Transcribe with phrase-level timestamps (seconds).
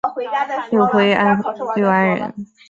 [0.03, 0.11] 安
[0.89, 1.15] 徽
[1.75, 2.33] 六安人。